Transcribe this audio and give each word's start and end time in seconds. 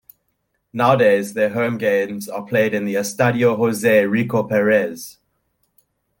Nowadays 0.73 1.35
their 1.35 1.49
home 1.49 1.77
games 1.77 2.27
are 2.27 2.43
played 2.43 2.73
in 2.73 2.85
the 2.85 2.95
Estadio 2.95 3.55
José 3.55 4.09
Rico 4.09 4.41
Pérez. 4.49 5.17